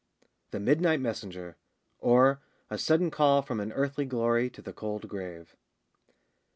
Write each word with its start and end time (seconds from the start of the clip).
THE 0.49 0.59
MIDNIGHT 0.59 0.99
MESSENGER; 0.99 1.57
OR, 1.99 2.41
A 2.71 2.79
SUDDEN 2.79 3.11
CALL 3.11 3.43
FROM 3.43 3.59
AN 3.59 3.71
EARTHLY 3.71 4.05
GLORY 4.05 4.49
TO 4.49 4.63
THE 4.63 4.73
COLD 4.73 5.07
GRAVE. 5.07 5.55